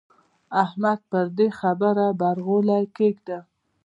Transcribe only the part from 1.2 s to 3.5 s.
دې خبره برغولی کېږده.